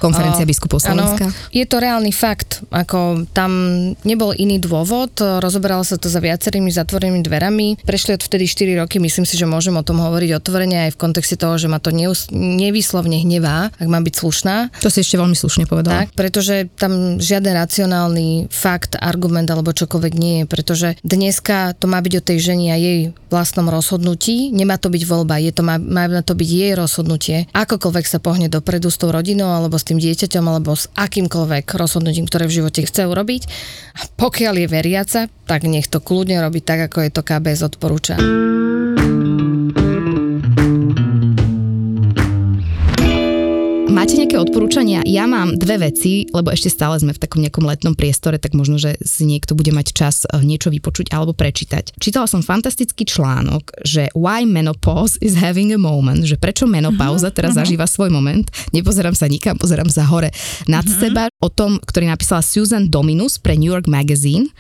[0.01, 1.33] Konferencia biskupov Slovenska.
[1.33, 3.53] Áno, je to reálny fakt, ako tam
[4.05, 9.01] nebol iný dôvod, rozoberalo sa to za viacerými zatvorenými dverami, prešli od vtedy 4 roky,
[9.01, 11.93] myslím si, že môžem o tom hovoriť otvorene aj v kontexte toho, že ma to
[11.93, 14.57] neus- nevyslovne hnevá, ak mám byť slušná.
[14.85, 16.05] To si ešte veľmi slušne povedala.
[16.05, 21.99] Tak, pretože tam žiaden racionálny fakt, argument alebo čokoľvek nie je, pretože dneska to má
[21.99, 25.83] byť o tej ženi a jej vlastnom rozhodnutí, nemá to byť voľba, je to, má,
[25.83, 27.51] má to byť jej rozhodnutie.
[27.51, 32.31] Akokoľvek sa pohne dopredu s tou rodinou alebo s tým dieťaťom alebo s akýmkoľvek rozhodnutím,
[32.31, 33.43] ktoré v živote chce urobiť.
[33.99, 38.15] A pokiaľ je veriaca, tak nech to kľudne robí tak, ako je to KBS odporúča.
[43.95, 45.07] Máte nejaké odporúčania?
[45.07, 48.75] Ja mám dve veci, lebo ešte stále sme v takom nejakom letnom priestore, tak možno,
[48.75, 51.95] že si niekto bude mať čas eh, niečo vypočuť alebo prečítať.
[52.03, 57.55] Čítala som fantastický článok, že Why Menopause is having a moment, že prečo menopauza teraz
[57.55, 57.63] uh-huh.
[57.63, 58.51] zažíva svoj moment.
[58.75, 60.35] Nepozerám sa nikam, pozerám sa hore
[60.67, 60.99] nad uh-huh.
[60.99, 61.31] seba.
[61.39, 64.51] O tom, ktorý napísala Susan Dominus pre New York Magazine.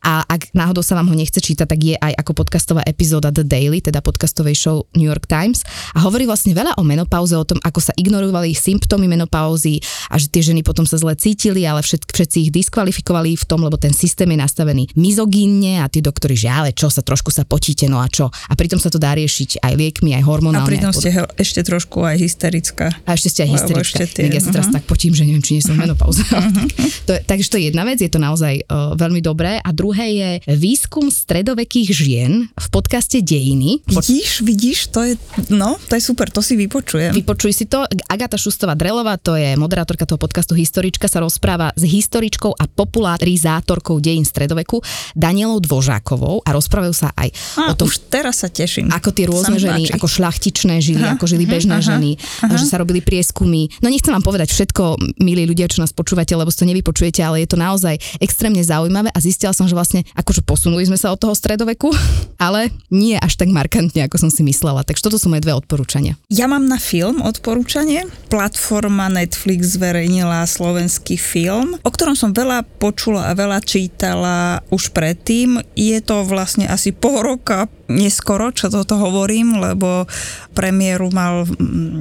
[0.00, 3.44] A ak náhodou sa vám ho nechce čítať, tak je aj ako podcastová epizóda The
[3.44, 5.60] Daily, teda podcastovej show New York Times.
[5.92, 9.82] A hovorí vlastne veľa o menopauze, o tom, ako sa ignorovali symptómy menopauzy
[10.14, 13.66] a že tie ženy potom sa zle cítili, ale všet, všetci ich diskvalifikovali v tom,
[13.66, 17.42] lebo ten systém je nastavený mizogínne a tí doktori, že ale čo sa trošku sa
[17.42, 18.30] potíte, no a čo.
[18.30, 20.62] A pritom sa to dá riešiť aj liekmi, aj hormonálne.
[20.62, 21.34] A pritom ste pod...
[21.34, 22.94] ešte trošku aj hysterická.
[23.02, 24.02] A ešte ste aj hysterická.
[24.06, 24.78] Tie, ja sa teraz uh-huh.
[24.78, 26.22] tak potím, že neviem, či nie som menopauza.
[26.22, 26.70] Uh-huh.
[27.02, 29.58] to, takže to je jedna vec, je to naozaj uh, veľmi dobré.
[29.58, 33.82] A druhé je výskum stredovekých žien v podcaste Dejiny.
[33.88, 35.12] Vidíš, vidíš, to je,
[35.50, 37.10] no, to je super, to si vypočujem.
[37.16, 37.88] Vypočuj si to.
[38.08, 42.68] Agata Šustová Kristová Drelová, to je moderátorka toho podcastu Historička, sa rozpráva s historičkou a
[42.68, 44.84] popularizátorkou dejín stredoveku
[45.16, 48.92] Danielou Dvožákovou a rozprávajú sa aj a, o tom, už teraz sa teším.
[48.92, 52.60] Ako tie rôzne ženy, ako šľachtičné žili, aha, ako žili bežné aha, ženy, aha.
[52.60, 53.72] že sa robili prieskumy.
[53.80, 57.40] No nechcem vám povedať všetko, milí ľudia, čo nás počúvate, lebo si to nevypočujete, ale
[57.40, 61.16] je to naozaj extrémne zaujímavé a zistila som, že vlastne akože posunuli sme sa od
[61.16, 61.88] toho stredoveku,
[62.36, 64.84] ale nie až tak markantne, ako som si myslela.
[64.84, 66.20] Takže toto sú moje dve odporúčania.
[66.28, 68.04] Ja mám na film odporúčanie.
[68.28, 74.90] Plat platforma Netflix zverejnila slovenský film, o ktorom som veľa počula a veľa čítala už
[74.90, 75.62] predtým.
[75.78, 80.10] Je to vlastne asi pol roka neskoro, čo toto hovorím, lebo
[80.58, 81.46] premiéru mal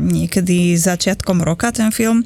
[0.09, 2.25] niekedy začiatkom roka ten film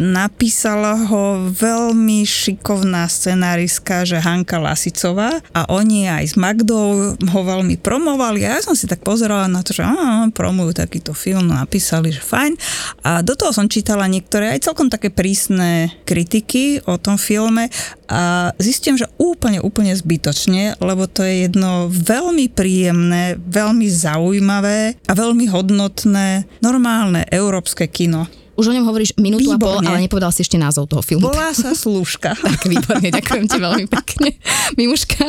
[0.00, 7.76] Napísala ho veľmi šikovná scenáristka, že Hanka Lasicová a oni aj s Magdou ho veľmi
[7.76, 12.08] promovali a ja som si tak pozerala na to, že á, promujú takýto film, napísali,
[12.08, 12.56] že fajn.
[13.04, 17.68] A do toho som čítala niektoré aj celkom také prísne kritiky o tom filme
[18.08, 25.12] a zistím, že úplne, úplne zbytočne, lebo to je jedno veľmi príjemné, veľmi zaujímavé a
[25.12, 28.24] veľmi hodnotné, normálne európske kino.
[28.62, 29.90] Už o ňom hovoríš minútu a pol, Výborne.
[29.90, 31.26] ale nepovedal si ešte názov toho filmu.
[31.26, 32.32] Volá sa Slúžka.
[32.32, 34.38] Tak výborne, ďakujem ti veľmi pekne.
[34.72, 35.26] Mimuška.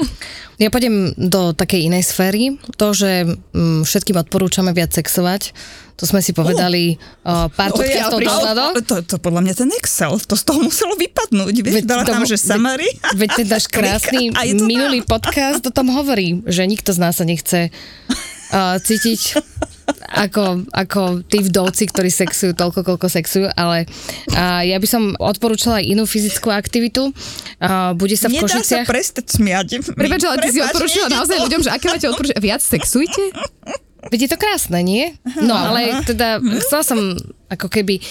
[0.56, 2.44] Ja pôjdem do takej inej sféry.
[2.78, 5.50] To, že mm, všetkým odporúčame viac sexovať,
[5.94, 6.94] to sme si povedali
[7.24, 8.64] uh, pár To je- podcastov dozadu.
[8.82, 11.54] to, to podľa mňa ten Excel, to z toho muselo vypadnúť.
[11.56, 12.86] Vieš, Veď dala tam, že summary.
[13.14, 17.26] Veď ten náš krásny to minulý podcast o tom hovorí, že nikto z nás sa
[17.26, 17.74] nechce
[18.54, 19.42] uh, cítiť
[20.14, 23.90] ako, ako tí vdovci, ktorí sexujú toľko, koľko sexujú, ale
[24.34, 27.10] uh, ja by som odporúčala aj inú fyzickú aktivitu.
[27.58, 29.82] Uh, bude sa v Nedá sa prestať smiať.
[29.96, 31.44] Prepač, ale ty si odporúčila naozaj to.
[31.50, 32.38] ľuďom, že aké máte odporúčať?
[32.40, 33.24] Viac sexujte?
[34.12, 35.16] Veď je to krásne, nie?
[35.40, 37.00] No, ale teda chcela som
[37.48, 38.04] ako keby,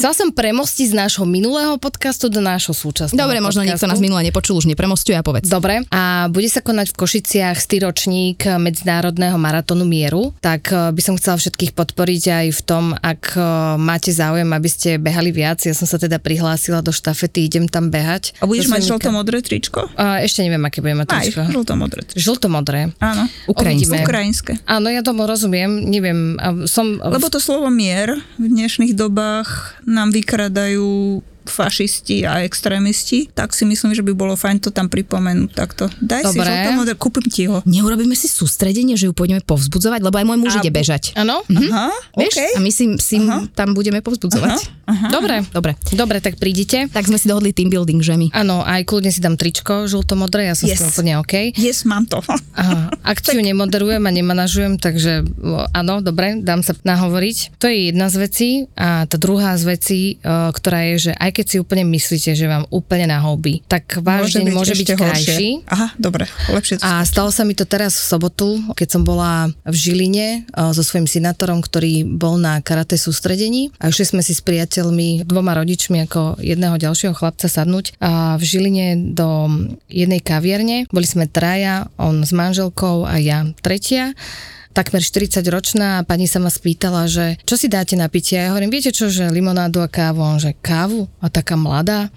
[0.00, 3.84] chcela som premostiť z nášho minulého podcastu do nášho súčasného Dobre, možno podcastu.
[3.84, 5.44] niekto nás minule nepočul, už nepremostuje a povedz.
[5.44, 11.20] Dobre, a bude sa konať v Košiciach stýročník Medzinárodného maratónu mieru, tak eh, by som
[11.20, 13.44] chcela všetkých podporiť aj v tom, ak eh,
[13.76, 15.60] máte záujem, aby ste behali viac.
[15.68, 18.40] Ja som sa teda prihlásila do štafety, idem tam behať.
[18.40, 19.84] A budeš mať žlto-modré tričko?
[20.00, 21.40] A ešte neviem, aké budem mať Aj, tričko.
[21.52, 22.24] žlto-modré tričko.
[22.24, 22.96] Žlto-modré.
[23.04, 23.28] Áno.
[23.52, 24.00] Ukrajinské.
[24.00, 24.52] Ukrajinské.
[24.64, 26.96] Áno, ja tomu rozumiem, neviem, som...
[26.96, 33.92] Lebo to slovo mier v dnešných dobách nám vykradajú fašisti a extrémisti, tak si myslím,
[33.92, 35.90] že by bolo fajn to tam pripomenúť takto.
[35.98, 36.48] Daj si Dobre.
[36.48, 37.60] žlto-modré, kúpim ti ho.
[37.66, 41.12] Neurobíme si sústredenie, že ju pôjdeme povzbudzovať, lebo aj môj muž A ide bežať.
[41.14, 41.42] Áno?
[41.44, 42.32] Aha, Vieš?
[42.32, 42.40] OK.
[42.56, 43.16] A my si, si
[43.52, 44.86] tam budeme povzbudzovať.
[44.86, 45.08] Aha.
[45.10, 45.74] Dobre, Dobre.
[45.92, 46.86] dobre, tak prídite.
[46.86, 48.30] Tak sme si dohodli team building, že my.
[48.32, 50.82] Áno, aj kľudne si dám tričko žlto-modré, ja som Yes.
[50.86, 51.54] úplne OK.
[51.56, 52.22] Yes, mám to.
[52.54, 55.26] Aha, akciu nemoderujem a nemanažujem, takže
[55.72, 57.58] áno, dobre, dám sa nahovoriť.
[57.58, 61.39] To je jedna z vecí a tá druhá z vecí, ktorá je, že aj keď
[61.48, 65.62] si úplne myslíte, že vám úplne nahoubí, tak váš deň môže byť krajší.
[65.62, 65.70] horšie.
[65.70, 69.76] Aha, dobre, lepšie A stalo sa mi to teraz v sobotu, keď som bola v
[69.76, 74.42] Žiline o, so svojím synátorom, ktorý bol na karate sústredení a išli sme si s
[74.44, 79.48] priateľmi, dvoma rodičmi ako jedného ďalšieho chlapca sadnúť a v Žiline do
[79.86, 80.88] jednej kaviarne.
[80.90, 84.12] Boli sme traja, on s manželkou a ja tretia
[84.70, 88.38] takmer 40 ročná a pani sa ma spýtala, že čo si dáte na pitie?
[88.38, 90.22] A ja hovorím, viete čo, že limonádu a kávu?
[90.22, 91.10] On, že kávu?
[91.18, 92.08] A taká mladá?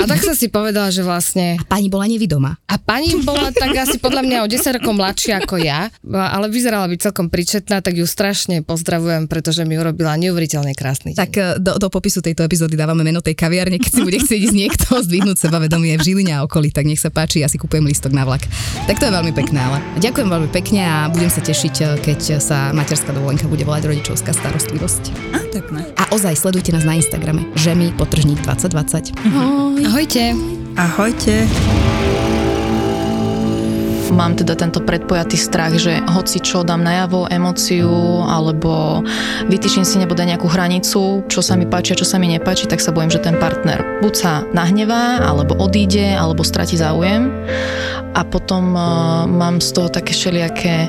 [0.00, 2.56] A tak som si povedala, že vlastne Pani bola nevidomá.
[2.64, 6.88] a pani bola tak asi podľa mňa o 10 rokov mladšia ako ja, ale vyzerala
[6.88, 11.20] byť celkom príčetná, tak ju strašne pozdravujem, pretože mi urobila neuveriteľne krásny deň.
[11.20, 14.40] Tak e, do, do popisu tejto epizódy dávame meno tej kaviarne, keď si bude chcieť
[14.48, 17.84] ísť niekto zdvihnúť sebavedomie v Žiline a okolí, tak nech sa páči, ja si kúpujem
[17.84, 18.46] listok na vlak.
[18.88, 22.38] Tak to je veľmi pekné, ale ďakujem veľmi pekne a budem sa tešiť, e, keď
[22.38, 25.34] sa materská dovolenka bude volať rodičovská starostlivosť.
[25.34, 25.82] Á, pekné.
[25.98, 29.18] A ozaj sledujte nás na Instagrame žemi potržník 2020.
[29.26, 29.82] Ahoj.
[29.82, 30.38] Ahojte.
[30.78, 31.34] Ahojte.
[34.08, 39.04] Mám teda tento predpojatý strach, že hoci čo dám najavo, emóciu, alebo
[39.52, 42.80] vytýčim si nebude nejakú hranicu, čo sa mi páči a čo sa mi nepáči, tak
[42.80, 47.28] sa bojím, že ten partner buď sa nahnevá, alebo odíde, alebo stratí záujem.
[48.16, 50.88] A potom uh, mám z toho také všelijaké